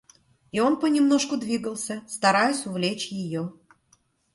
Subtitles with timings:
[0.51, 3.53] И он понемножку двигался, стараясь увлечь ее.